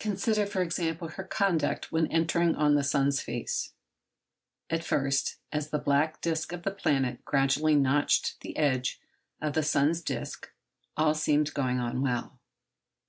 Consider, 0.00 0.46
for 0.46 0.62
example, 0.62 1.10
her 1.10 1.22
conduct 1.22 1.92
when 1.92 2.08
entering 2.08 2.56
on 2.56 2.74
the 2.74 2.82
sun's 2.82 3.20
face:— 3.20 3.72
At 4.68 4.82
first, 4.82 5.36
as 5.52 5.70
the 5.70 5.78
black 5.78 6.20
disc 6.20 6.52
of 6.52 6.64
the 6.64 6.72
planet 6.72 7.24
gradually 7.24 7.76
notched 7.76 8.40
the 8.40 8.56
edge 8.56 9.00
of 9.40 9.52
the 9.52 9.62
sun's 9.62 10.02
disc, 10.02 10.50
all 10.96 11.14
seemed 11.14 11.54
going 11.54 11.78
on 11.78 12.02
well. 12.02 12.40